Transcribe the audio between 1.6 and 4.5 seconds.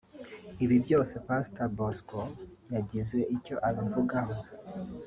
Bosco yagize icyo abivugaho